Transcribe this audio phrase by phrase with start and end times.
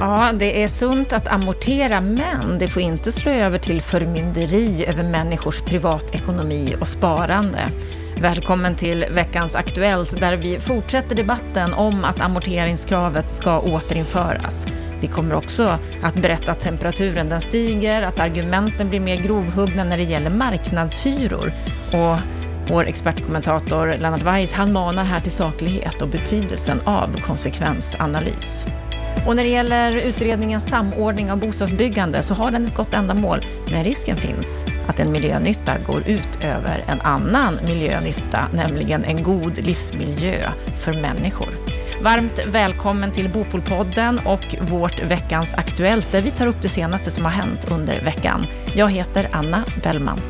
[0.00, 5.02] Ja, det är sunt att amortera, men det får inte slå över till förmynderi över
[5.02, 7.70] människors privatekonomi och sparande.
[8.20, 14.66] Välkommen till veckans Aktuellt där vi fortsätter debatten om att amorteringskravet ska återinföras.
[15.00, 19.96] Vi kommer också att berätta att temperaturen den stiger, att argumenten blir mer grovhuggna när
[19.96, 21.52] det gäller marknadshyror.
[21.92, 22.16] Och
[22.68, 28.66] vår expertkommentator Lennart Weiss, han manar här till saklighet och betydelsen av konsekvensanalys.
[29.26, 33.38] Och när det gäller utredningens samordning av bostadsbyggande så har den ett gott ändamål,
[33.70, 39.58] men risken finns att en miljönytta går ut över en annan miljönytta, nämligen en god
[39.58, 41.48] livsmiljö för människor.
[42.02, 47.24] Varmt välkommen till Bopolpodden och vårt veckans Aktuellt där vi tar upp det senaste som
[47.24, 48.46] har hänt under veckan.
[48.74, 50.20] Jag heter Anna Bellman.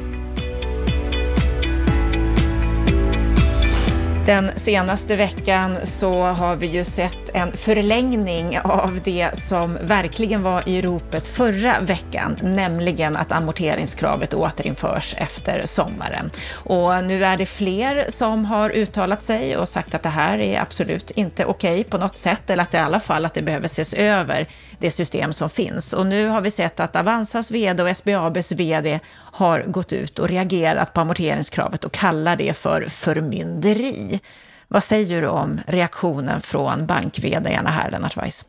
[4.27, 10.69] Den senaste veckan så har vi ju sett en förlängning av det som verkligen var
[10.69, 16.31] i ropet förra veckan, nämligen att amorteringskravet återinförs efter sommaren.
[16.53, 20.61] Och nu är det fler som har uttalat sig och sagt att det här är
[20.61, 23.43] absolut inte okej okay på något sätt, eller att det i alla fall att det
[23.43, 24.47] behöver ses över,
[24.79, 25.93] det system som finns.
[25.93, 30.29] Och nu har vi sett att Avanzas VD och SBABs VD har gått ut och
[30.29, 34.21] reagerat på amorteringskravet och kallar det för förmynderi.
[34.69, 38.45] Vad säger du om reaktionen från bank här, Lennart Weiss?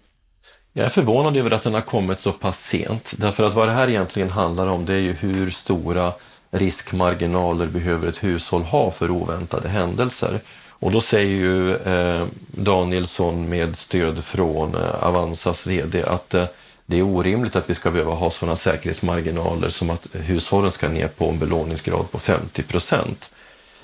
[0.74, 3.14] Jag är förvånad över att den har kommit så pass sent.
[3.18, 6.14] Därför att vad det här egentligen handlar om det är ju hur stora
[6.52, 10.40] riskmarginaler behöver ett hushåll ha för oväntade händelser.
[10.80, 16.46] Och då säger ju eh, Danielsson med stöd från eh, Avanzas VD att eh,
[16.86, 21.08] det är orimligt att vi ska behöva ha sådana säkerhetsmarginaler som att hushållen ska ner
[21.08, 23.34] på en belåningsgrad på 50 procent.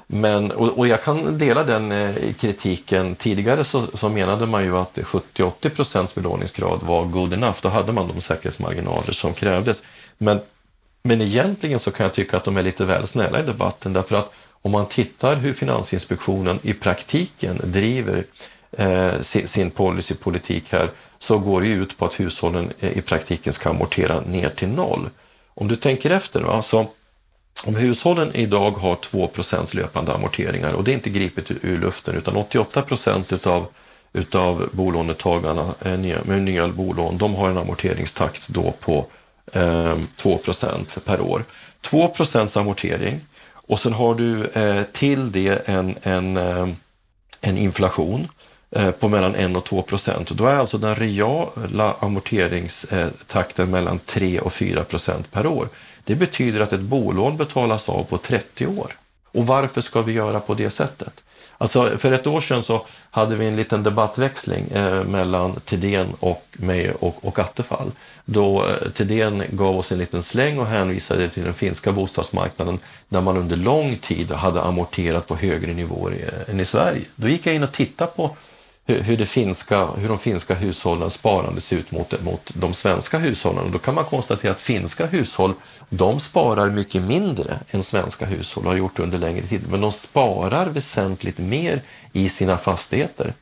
[0.08, 3.16] Men, och, och, jag kan dela den eh, kritiken.
[3.16, 7.58] Tidigare så, så, menade man ju att 70-80 procents belåningsgrad var good enough.
[7.62, 9.84] Då hade man de säkerhetsmarginaler som krävdes.
[10.18, 10.40] Men,
[11.04, 14.16] men egentligen så kan jag tycka att de är lite väl snälla i debatten därför
[14.16, 18.23] att om man tittar hur Finansinspektionen i praktiken driver
[18.72, 20.89] eh, sin, sin policypolitik här
[21.20, 25.10] så går det ut på att hushållen eh, i praktiken ska amortera ner till noll.
[25.54, 26.88] Om du tänker efter, va, så
[27.64, 32.36] om hushållen idag har 2% löpande amorteringar och det är inte gripet ur luften utan
[32.36, 33.67] 88 procent utav,
[34.14, 39.05] utav bolånetagarna eh, med nya bolån, de har en amorteringstakt då på
[39.53, 41.43] eh, 2% per år.
[41.81, 43.21] 2% amortering
[43.67, 46.75] och sen har du eh, till det en, en, ehm,
[47.41, 48.27] en inflation eh,
[48.76, 50.30] Eh, på mellan 1 och 2 procent.
[50.30, 55.70] Då är alltså den reala amorteringstakten mellan 3 och 4 procent per år.
[56.04, 58.92] Det betyder att ett bolån betalas av på 30 år.
[59.32, 61.23] Och varför ska vi göra på det sättet?
[61.58, 66.45] Alltså för ett år sedan så hade vi en liten debattväxling eh, mellan Tidén och
[66.52, 67.92] mig och, och Attefall.
[68.26, 72.80] Då eh, Tidén gav oss en liten släng och hänvisade till den finska bostadsmarknaden
[73.10, 77.06] där man under lång tid hade amorterat på högre nivåer eh, än i Sverige.
[77.16, 78.36] Då gick jag in och tittade på
[78.86, 83.66] hur, det finska, hur de finska hushållens sparande ser ut mot, mot de svenska hushållen.
[83.66, 85.54] Och då kan man konstatera att finska hushåll
[85.89, 89.71] de sparar mycket mindre än svenska hushåll och har gjort under längre tid.
[89.71, 91.82] Men de sparar väsentligt mer
[92.14, 93.33] i sina fastigheter,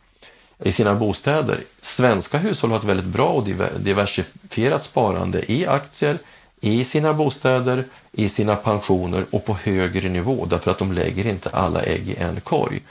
[0.64, 1.64] i sina bostäder.
[1.82, 3.44] Svenska hushåll har ett väldigt bra och
[3.80, 6.18] diversifierat sparande i aktier,
[6.62, 11.50] i sina bostäder, i sina pensioner och på högre nivå därför att de lägger inte
[11.50, 12.82] alla ägg i en korg.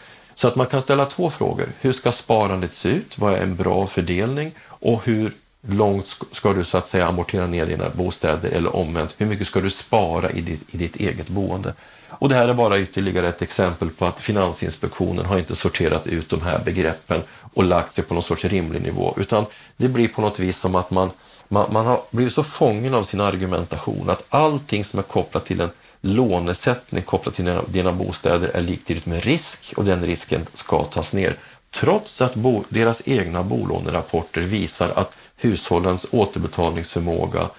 [0.40, 1.68] Så att man kan ställa två frågor.
[1.80, 3.18] Hur ska sparandet se ut?
[3.18, 4.52] Vad är en bra fördelning?
[4.62, 5.32] Och hur
[5.68, 9.14] långt ska du så att säga amortera ner dina bostäder eller omvänt?
[9.18, 11.74] Hur mycket ska du spara i ditt, i ditt eget boende?
[12.08, 16.30] Och det här är bara ytterligare ett exempel på att Finansinspektionen har inte sorterat ut
[16.30, 17.22] de här begreppen
[17.54, 19.44] och lagt sig på någon sorts rimlig nivå, utan
[19.76, 21.10] det blir på något vis som att man,
[21.48, 25.60] man, man har blivit så fången av sin argumentation att allting som är kopplat till
[25.60, 30.84] en lånesättning kopplat till dina, dina bostäder är liktydigt med risk och den risken ska
[30.84, 31.36] tas ner.
[31.70, 37.50] Trots att bo, deras egna bolånerapporter visar att hushållens återbetalningsförmåga,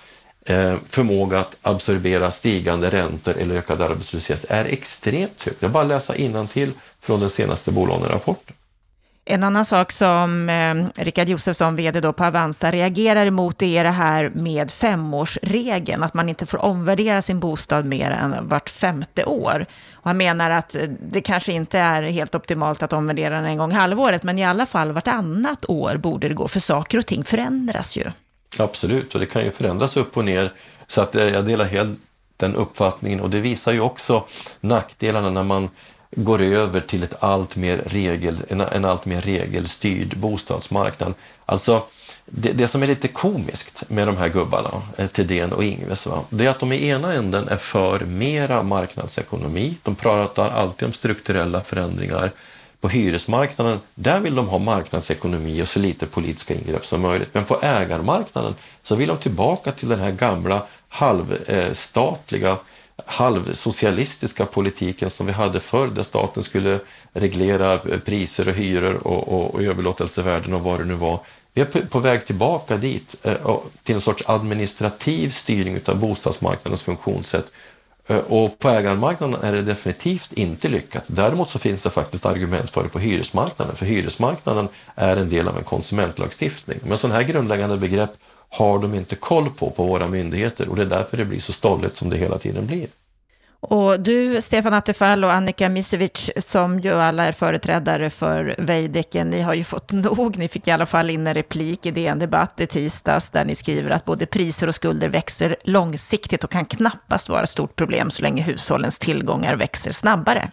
[0.46, 5.56] eh, förmåga att absorbera stigande räntor eller ökad arbetslöshet är extremt hög.
[5.60, 8.56] Det är bara att läsa innantill från den senaste bolånerapporten.
[9.26, 13.90] En annan sak som eh, Rickard Josefsson, vd då på Avanza, reagerar emot är det
[13.90, 19.66] här med femårsregeln, att man inte får omvärdera sin bostad mer än vart femte år.
[19.94, 20.82] Och han menar att eh,
[21.12, 24.46] det kanske inte är helt optimalt att omvärdera den en gång i halvåret, men i
[24.46, 28.06] alla fall vartannat år borde det gå, för saker och ting förändras ju.
[28.58, 30.52] Absolut, och det kan ju förändras upp och ner,
[30.88, 32.00] så att eh, jag delar helt
[32.38, 34.26] den uppfattningen och det visar ju också
[34.62, 35.70] nackdelarna när man
[36.16, 41.14] går över till ett allt mer regel, en, en allt mer regelstyrd bostadsmarknad.
[41.46, 41.84] Alltså,
[42.26, 46.24] det, det, som är lite komiskt med de här gubbarna, eh, Thedéen och Ingves, va?
[46.30, 49.76] det är att de i ena änden är för mera marknadsekonomi.
[49.84, 52.32] De pratar alltid om strukturella förändringar.
[52.82, 57.30] På hyresmarknaden, där vill de ha marknadsekonomi och så lite politiska ingrepp som möjligt.
[57.34, 62.58] Men på ägarmarknaden så vill de tillbaka till den här gamla halvstatliga,
[63.06, 66.80] halvsocialistiska politiken som vi hade förr där staten skulle
[67.14, 71.20] reglera priser och hyror och, och, och överlåtelsevärden och vad det nu var.
[71.54, 77.46] Vi är på väg tillbaka dit, eh, till en sorts administrativ styrning av bostadsmarknadens funktionssätt.
[78.08, 81.04] Eh, och på ägarmarknaden är det definitivt inte lyckat.
[81.08, 85.48] Däremot så finns det faktiskt argument för det på hyresmarknaden, för hyresmarknaden är en del
[85.48, 86.80] av en konsumentlagstiftning.
[86.84, 88.12] Men sådana här grundläggande begrepp
[88.52, 91.54] har de inte koll på på våra myndigheter och det är därför det blir så
[91.54, 92.88] stolligt som det hela tiden blir.
[93.64, 99.42] Och du, Stefan Attefall och Annika Misevic, som ju alla är företrädare för Veidekke, ni
[99.42, 100.38] har ju fått nog.
[100.38, 103.56] Ni fick i alla fall in en replik i DN Debatt i tisdags, där ni
[103.56, 108.12] skriver att både priser och skulder växer långsiktigt och kan knappast vara ett stort problem
[108.12, 110.52] så länge hushållens tillgångar växer snabbare.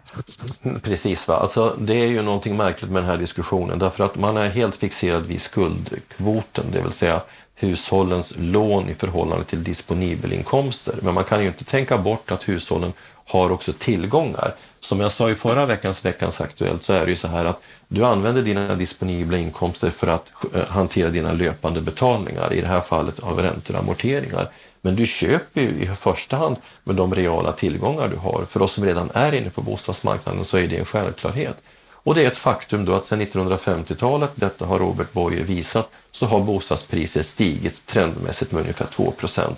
[0.83, 1.35] Precis, va?
[1.35, 4.75] Alltså, det är ju någonting märkligt med den här diskussionen, därför att man är helt
[4.75, 7.21] fixerad vid skuldkvoten, det vill säga
[7.59, 10.95] hushållens lån i förhållande till disponibelinkomster.
[11.01, 12.93] Men man kan ju inte tänka bort att hushållen
[13.25, 14.55] har också tillgångar.
[14.79, 17.61] Som jag sa i förra veckans Veckans Aktuellt så är det ju så här att
[17.87, 22.81] du använder dina disponibla inkomster för att eh, hantera dina löpande betalningar, i det här
[22.81, 24.49] fallet av räntor och amorteringar.
[24.81, 28.45] Men du köper ju i första hand med de reala tillgångar du har.
[28.45, 31.57] För oss som redan är inne på bostadsmarknaden så är det en självklarhet.
[32.03, 36.25] Och det är ett faktum då att sedan 1950-talet, detta har Robert Boye visat, så
[36.25, 39.13] har bostadspriser stigit trendmässigt med ungefär 2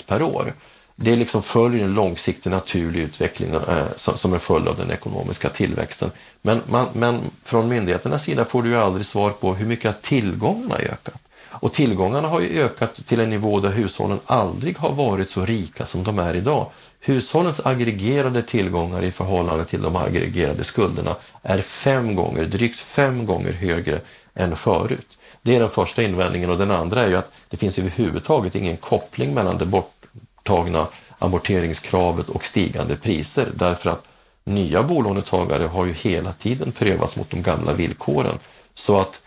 [0.08, 0.54] per år.
[0.96, 6.12] Det liksom följer en långsiktig naturlig utveckling eh, som en följd av den ekonomiska tillväxten.
[6.42, 10.76] Men, man, men från myndigheternas sida får du ju aldrig svar på hur mycket tillgångarna
[10.76, 11.16] har ökat.
[11.52, 15.86] Och tillgångarna har ju ökat till en nivå där hushållen aldrig har varit så rika
[15.86, 16.68] som de är idag.
[17.03, 23.51] Hushållens aggregerade tillgångar i förhållande till de aggregerade skulderna är fem gånger, drygt fem gånger
[23.51, 24.01] högre
[24.36, 25.18] än förut.
[25.42, 28.77] Det är den första invändningen och den andra är ju att det finns överhuvudtaget ingen
[28.77, 30.88] koppling mellan det borttagna
[31.19, 34.04] amorteringskravet och stigande priser därför att
[34.44, 38.39] nya bolånetagare har ju hela tiden prövats mot de gamla villkoren.
[38.74, 39.21] Så att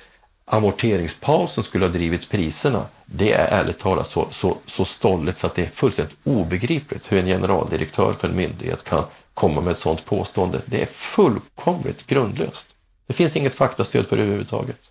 [0.44, 5.54] amorteringspausen skulle ha drivit priserna, det är ärligt talat så, så, så stolligt så att
[5.54, 9.04] det är fullständigt obegripligt hur en generaldirektör för en myndighet kan
[9.34, 10.60] komma med ett sådant påstående.
[10.66, 12.68] Det är fullkomligt grundlöst.
[13.06, 14.90] Det finns inget faktastöd för det överhuvudtaget.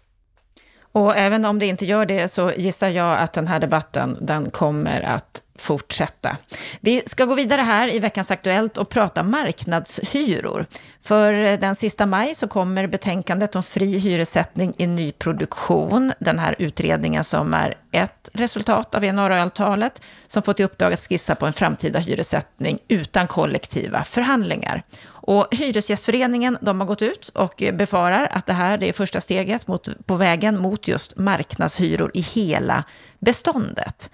[0.92, 4.52] Och även om det inte gör det så gissar jag att den här debatten, den
[4.52, 6.38] kommer att fortsätta.
[6.82, 10.66] Vi ska gå vidare här i veckans Aktuellt och prata marknadshyror.
[11.02, 16.14] För eh, den sista maj så kommer betänkandet om fri hyressättning i nyproduktion.
[16.20, 21.36] Den här utredningen som är ett resultat av januariavtalet som fått i uppdrag att skissa
[21.36, 24.84] på en framtida hyressättning utan kollektiva förhandlingar.
[25.26, 29.68] Och Hyresgästföreningen de har gått ut och befarar att det här det är första steget
[29.68, 32.84] mot, på vägen mot just marknadshyror i hela
[33.20, 34.10] beståndet.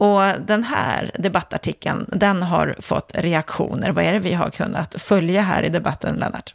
[0.00, 3.90] Och den här debattartikeln, den har fått reaktioner.
[3.90, 6.54] Vad är det vi har kunnat följa här i debatten, Lennart?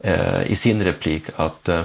[0.00, 1.82] eh i sin replik att eh,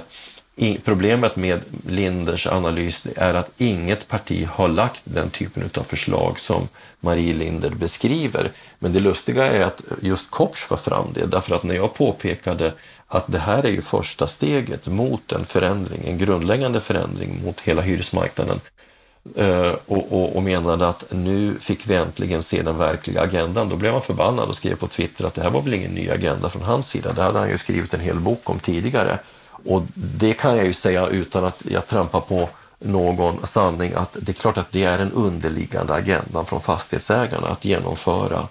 [0.83, 6.67] problemet med Linders analys är att inget parti har lagt den typen av förslag som
[6.99, 8.51] Marie Linder beskriver.
[8.79, 12.73] Men det lustiga är att just Kopsch var fram det, därför att när jag påpekade
[13.07, 17.81] att det här är ju första steget mot en förändring, en grundläggande förändring mot hela
[17.81, 18.59] hyresmarknaden
[19.35, 23.69] eh, och, och, och, menade att nu fick vi äntligen se den verkliga agendan.
[23.69, 26.09] Då blev han förbannad och skrev på Twitter att det här var väl ingen ny
[26.09, 27.13] agenda från hans sida.
[27.13, 29.19] Det hade han ju skrivit en hel bok om tidigare.
[29.65, 34.31] Och det kan jag ju säga utan att jag trampar på någon sanning att det
[34.31, 38.47] är klart att det är en underliggande agenda från fastighetsägarna att genomföra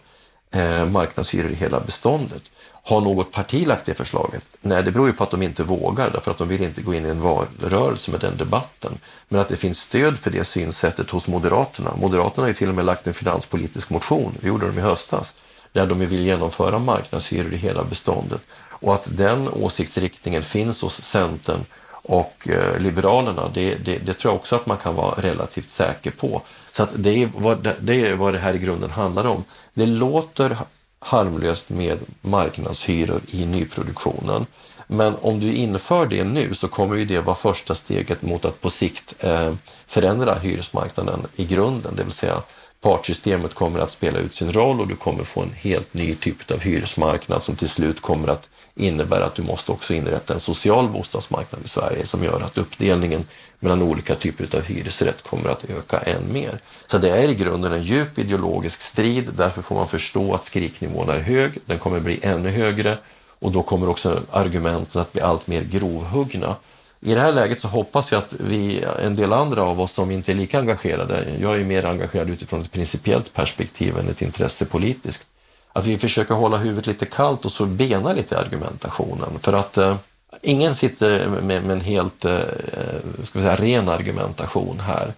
[0.50, 2.42] eh, marknadshyror i hela beståndet.
[2.84, 4.44] Har något parti lagt det förslaget?
[4.60, 6.94] Nej, det beror ju på att de inte vågar därför att de vill inte gå
[6.94, 8.92] in i en valrörelse med den debatten.
[9.28, 11.94] Men att det finns stöd för det synsättet hos Moderaterna.
[11.96, 15.34] Moderaterna har ju till och med lagt en finanspolitisk motion, det gjorde de i höstas,
[15.72, 18.40] där de vill genomföra marknadshyror i hela beståndet.
[18.82, 21.64] Och att den åsiktsriktningen finns hos Centern
[22.02, 26.10] och eh, Liberalerna, det, det, det, tror jag också att man kan vara relativt säker
[26.10, 26.42] på.
[26.72, 29.44] Så att det, är vad, det är vad det här i grunden handlar om.
[29.74, 30.56] Det låter
[30.98, 34.46] harmlöst med marknadshyror i nyproduktionen.
[34.86, 38.60] Men om du inför det nu så kommer ju det vara första steget mot att
[38.60, 39.54] på sikt eh,
[39.86, 42.42] förändra hyresmarknaden i grunden, det vill säga
[42.80, 46.50] partsystemet kommer att spela ut sin roll och du kommer få en helt ny typ
[46.50, 50.88] av hyresmarknad som till slut kommer att innebär att du måste också inrätta en social
[50.88, 53.24] bostadsmarknad i Sverige som gör att uppdelningen
[53.60, 56.58] mellan olika typer av hyresrätt kommer att öka än mer.
[56.86, 59.30] Så det är i grunden en djup ideologisk strid.
[59.36, 61.58] Därför får man förstå att skriknivån är hög.
[61.66, 62.98] Den kommer bli ännu högre
[63.38, 66.56] och då kommer också argumenten att bli allt mer grovhuggna.
[67.00, 70.10] I det här läget så hoppas jag att vi, en del andra av oss som
[70.10, 74.64] inte är lika engagerade, jag är mer engagerad utifrån ett principiellt perspektiv än ett intresse
[74.64, 75.26] politiskt,
[75.72, 79.38] att vi försöker hålla huvudet lite kallt och så bena lite i argumentationen.
[79.40, 79.96] För att eh,
[80.42, 85.12] ingen sitter med, med en helt eh, eh, ska vi säga, ren argumentation här.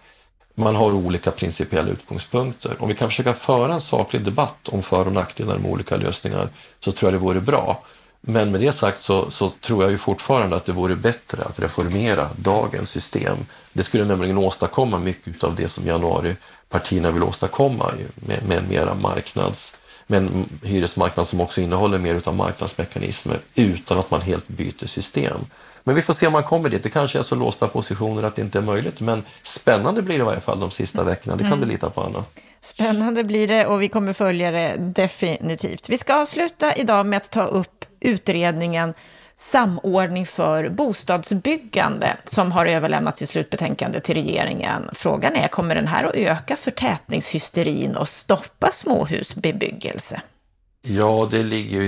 [0.55, 2.73] Man har olika principiella utgångspunkter.
[2.79, 6.49] Om vi kan försöka föra en saklig debatt om för och nackdelar med olika lösningar
[6.81, 7.83] så tror jag det vore bra.
[8.21, 11.59] Men med det sagt så, så, tror jag ju fortfarande att det vore bättre att
[11.59, 13.37] reformera dagens system.
[13.73, 19.79] Det skulle nämligen åstadkomma mycket av det som januaripartierna vill åstadkomma med, med mera marknads
[20.07, 25.39] med en hyresmarknad som också innehåller mer av marknadsmekanismer utan att man helt byter system.
[25.85, 26.83] Men vi får se om man kommer dit.
[26.83, 30.23] Det kanske är så låsta positioner att det inte är möjligt, men spännande blir det
[30.23, 31.37] i varje fall de sista veckorna.
[31.37, 31.61] Det kan mm.
[31.61, 32.25] du lita på, Anna.
[32.61, 35.89] Spännande blir det och vi kommer följa det definitivt.
[35.89, 38.95] Vi ska avsluta idag med att ta upp utredningen
[39.37, 44.91] samordning för bostadsbyggande som har överlämnat sitt slutbetänkande till regeringen.
[44.93, 50.21] Frågan är, kommer den här att öka förtätningshysterin och stoppa småhusbebyggelse?
[50.87, 51.87] Ja, det ligger ju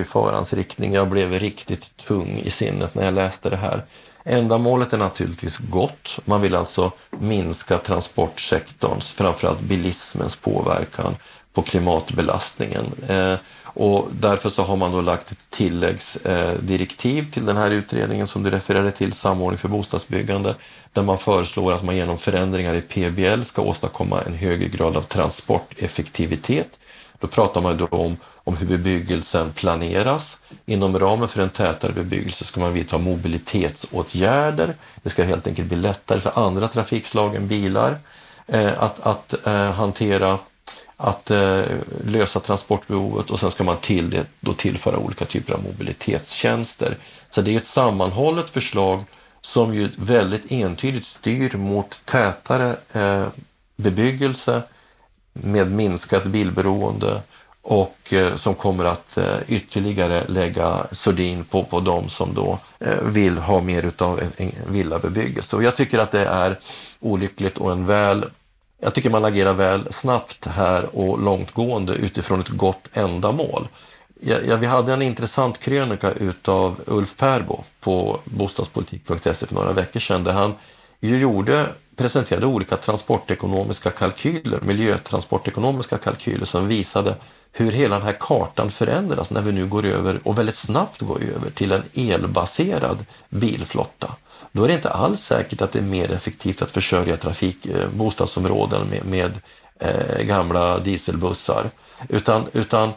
[0.00, 0.92] i farans riktning.
[0.92, 3.84] Jag blev riktigt tung i sinnet när jag läste det här.
[4.24, 6.18] Ändamålet är naturligtvis gott.
[6.24, 11.16] Man vill alltså minska transportsektorns, framförallt bilismens påverkan
[11.52, 12.84] på klimatbelastningen.
[13.08, 13.34] Eh,
[13.74, 18.50] och därför så har man då lagt ett tilläggsdirektiv till den här utredningen som du
[18.50, 20.54] refererade till, samordning för bostadsbyggande,
[20.92, 25.02] där man föreslår att man genom förändringar i PBL ska åstadkomma en högre grad av
[25.02, 26.78] transporteffektivitet.
[27.18, 30.38] Då pratar man då om, om hur bebyggelsen planeras.
[30.66, 34.74] Inom ramen för en tätare bebyggelse ska man vidta mobilitetsåtgärder.
[35.02, 37.96] Det ska helt enkelt bli lättare för andra trafikslag än bilar
[38.46, 40.38] eh, att, att eh, hantera
[41.02, 41.62] att eh,
[42.04, 46.96] lösa transportbehovet och sen ska man till det då tillföra olika typer av mobilitetstjänster.
[47.30, 49.04] Så det är ett sammanhållet förslag
[49.40, 53.26] som ju väldigt entydigt styr mot tätare eh,
[53.76, 54.62] bebyggelse
[55.32, 57.22] med minskat bilberoende
[57.62, 63.02] och eh, som kommer att eh, ytterligare lägga sordin på, på de som då eh,
[63.02, 65.56] vill ha mer utav en villabebyggelse.
[65.56, 66.58] Och jag tycker att det är
[67.00, 68.24] olyckligt och en väl
[68.84, 73.68] jag tycker man agerar väl snabbt här och långtgående utifrån ett gott ändamål.
[74.20, 80.00] Ja, ja, vi hade en intressant krönika utav Ulf Perbo på bostadspolitik.se för några veckor
[80.00, 80.54] sedan där han
[81.00, 87.14] ju gjorde, presenterade olika transportekonomiska kalkyler, miljötransportekonomiska kalkyler som visade
[87.52, 91.22] hur hela den här kartan förändras när vi nu går över, och väldigt snabbt går
[91.22, 92.98] över, till en elbaserad
[93.28, 94.16] bilflotta
[94.52, 97.88] då är det inte alls säkert att det är mer effektivt att försörja trafik, eh,
[97.88, 99.32] bostadsområden med, med
[99.78, 101.70] eh, gamla dieselbussar.
[102.08, 102.92] Utan, utan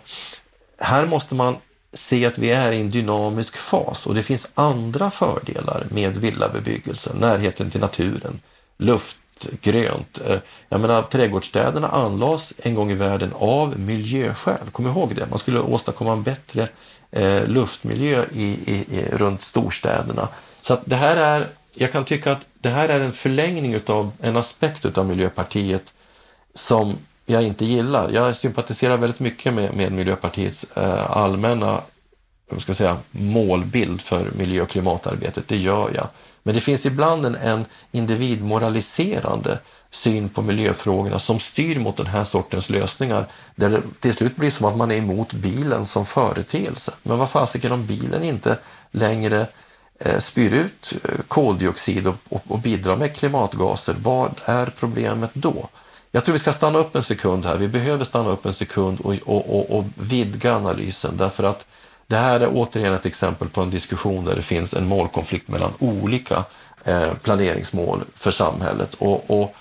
[0.78, 1.56] här måste man
[1.94, 7.14] se att vi är i en dynamisk fas och det finns andra fördelar med villabebyggelse,
[7.20, 8.40] närheten till naturen,
[8.78, 9.18] luft,
[9.62, 10.22] grönt.
[10.28, 10.38] Eh,
[10.70, 14.70] jag menar, trädgårdsstäderna anlades en gång i världen av miljöskäl.
[14.72, 15.30] Kom ihåg det.
[15.30, 16.68] Man skulle åstadkomma en bättre
[17.12, 20.28] eh, luftmiljö i, i, i, runt storstäderna.
[20.62, 24.38] Så det här är, jag kan tycka att det här är en förlängning av en
[24.38, 25.94] aspekt av Miljöpartiet
[26.54, 28.10] som jag inte gillar.
[28.10, 31.82] Jag sympatiserar väldigt mycket med, med Miljöpartiets eh, allmänna
[32.60, 36.08] ska säga, målbild för miljö och klimatarbetet, det gör jag.
[36.44, 39.60] Men det finns ibland en, en individmoraliserande
[39.92, 43.26] syn på miljöfrågorna som styr mot den här sortens lösningar
[43.56, 46.94] där det till slut blir som att man är emot bilen som företeelse.
[47.04, 48.58] Men vad fasiken om bilen inte
[48.92, 49.48] längre
[50.00, 55.70] eh, spyr ut eh, koldioxid och, och, och bidrar med klimatgaser, vad är problemet då?
[56.12, 57.58] Jag tror vi ska stanna upp en sekund här.
[57.58, 61.68] Vi behöver stanna upp en sekund och, och, och, och vidga analysen därför att
[62.08, 65.74] det här är återigen ett exempel på en diskussion där det finns en målkonflikt mellan
[65.80, 66.44] olika
[66.84, 68.94] eh, planeringsmål för samhället.
[68.94, 69.56] Och, och,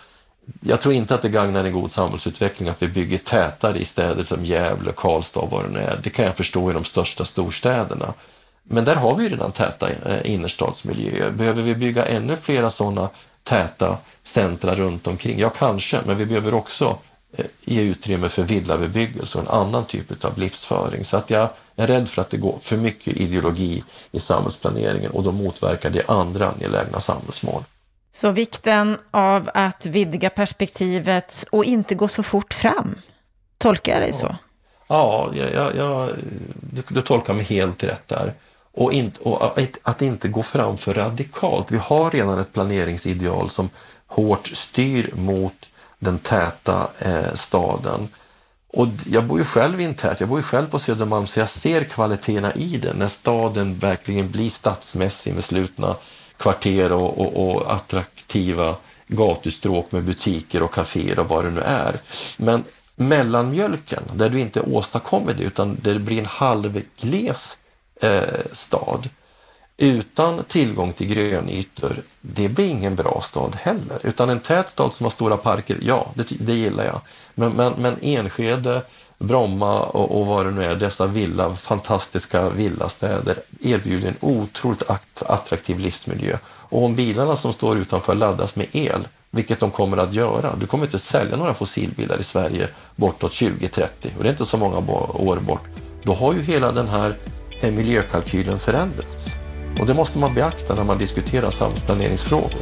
[0.60, 4.24] jag tror inte att det gagnar en god samhällsutveckling att vi bygger tätare i städer
[4.24, 6.00] som Gävle, Karlstad och vad det nu är.
[6.02, 8.14] Det kan jag förstå i de största storstäderna.
[8.62, 11.30] Men där har vi ju redan täta eh, innerstadsmiljöer.
[11.30, 13.08] Behöver vi bygga ännu flera sådana
[13.42, 15.38] täta centra runt omkring?
[15.38, 16.98] Ja, kanske, men vi behöver också
[17.36, 21.04] eh, ge utrymme för villabebyggelse och en annan typ av livsföring.
[21.04, 25.22] Så att jag är rädd för att det går för mycket ideologi i samhällsplaneringen och
[25.22, 27.62] då motverkar det andra angelägna samhällsmål.
[28.12, 32.94] Så vikten av att vidga perspektivet och inte gå så fort fram,
[33.58, 34.36] tolkar jag dig så?
[34.88, 36.10] Ja, jag, jag, jag,
[36.54, 38.34] du, du tolkar mig helt rätt där.
[38.72, 41.72] Och, in, och att inte gå fram för radikalt.
[41.72, 43.70] Vi har redan ett planeringsideal som
[44.06, 48.08] hårt styr mot den täta eh, staden.
[48.76, 51.84] Och jag bor ju själv internt, jag bor ju själv på Södermalm så jag ser
[51.84, 55.96] kvaliteterna i det när staden verkligen blir stadsmässig med slutna
[56.36, 58.76] kvarter och, och, och attraktiva
[59.06, 61.94] gatustråk med butiker och kaféer och vad det nu är.
[62.36, 62.64] Men
[62.96, 67.58] mellanmjölken, där du inte åstadkommer det utan där det blir en halvgles
[68.00, 69.08] eh, stad
[69.76, 73.98] utan tillgång till grönytor, det blir ingen bra stad heller.
[74.02, 77.00] Utan en tät stad som har stora parker, ja, det, det gillar jag.
[77.34, 78.82] Men, men, men Enskede,
[79.18, 84.82] Bromma och, och vad det nu är, dessa villa, fantastiska villastäder erbjuder en otroligt
[85.26, 86.38] attraktiv livsmiljö.
[86.46, 90.66] Och om bilarna som står utanför laddas med el, vilket de kommer att göra, du
[90.66, 94.76] kommer inte sälja några fossilbilar i Sverige bortåt 2030 och det är inte så många
[95.14, 95.66] år bort.
[96.02, 97.16] Då har ju hela den här
[97.60, 99.43] eh, miljökalkylen förändrats.
[99.80, 102.60] Och det måste man beakta när man diskuterar samhällsplaneringsfrågor.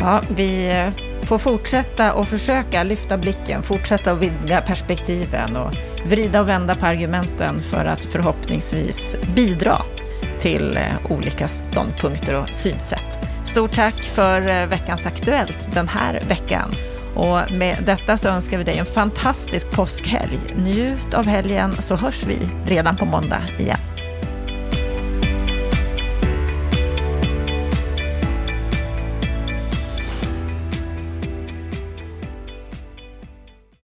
[0.00, 5.74] Ja, vi eh, får fortsätta och försöka lyfta blicken, fortsätta att vidga perspektiven och
[6.06, 9.82] vrida och vända på argumenten för att förhoppningsvis bidra
[10.40, 13.18] till eh, olika ståndpunkter och synsätt.
[13.44, 16.70] Stort tack för eh, veckans Aktuellt den här veckan.
[17.14, 20.38] Och med detta så önskar vi dig en fantastisk påskhelg.
[20.56, 23.89] Njut av helgen så hörs vi redan på måndag igen.